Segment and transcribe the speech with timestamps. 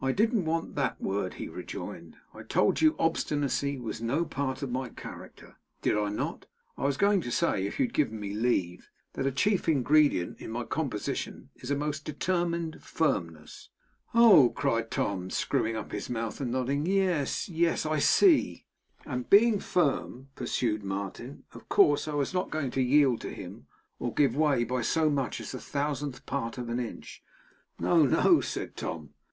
[0.00, 2.18] 'I didn't want that word,' he rejoined.
[2.32, 6.46] 'I told you obstinacy was no part of my character, did I not?
[6.78, 10.40] I was going to say, if you had given me leave, that a chief ingredient
[10.40, 13.70] in my composition is a most determined firmness.'
[14.14, 16.86] 'Oh!' cried Tom, screwing up his mouth, and nodding.
[16.86, 18.66] 'Yes, yes; I see!'
[19.04, 23.66] 'And being firm,' pursued Martin, 'of course I was not going to yield to him,
[23.98, 27.20] or give way by so much as the thousandth part of an inch.'
[27.80, 29.10] 'No, no,' said Tom.